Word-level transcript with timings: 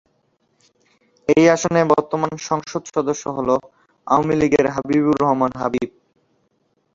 এই 1.29 1.45
আসনে 1.55 1.81
বর্তমান 1.91 2.33
সংসদ 2.49 2.83
সদস্য 2.93 3.23
হলো 3.37 3.55
আওয়ামী 4.07 4.35
লীগের 4.41 4.67
হাবিবুর 4.75 5.17
রহমান 5.23 5.51
হাবিব। 5.55 5.89